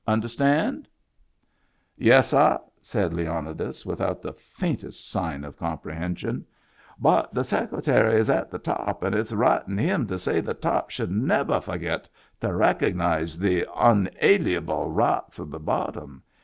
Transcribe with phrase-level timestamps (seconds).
[0.07, 0.87] Understand?"
[1.95, 6.43] "Yes, sah," said Leonidas, without the faintest sign of comprehension.
[6.99, 10.55] "But the Secretary is at the top and it's right in him to say the
[10.55, 12.09] top should nevah forget
[12.39, 16.23] to recognize the onaliable rights of the bottom.